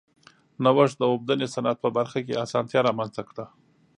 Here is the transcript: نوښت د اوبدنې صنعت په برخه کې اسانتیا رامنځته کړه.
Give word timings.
نوښت 0.63 0.95
د 0.99 1.03
اوبدنې 1.11 1.47
صنعت 1.53 1.77
په 1.81 1.89
برخه 1.97 2.19
کې 2.25 2.41
اسانتیا 2.45 2.79
رامنځته 2.87 3.21
کړه. 3.29 3.45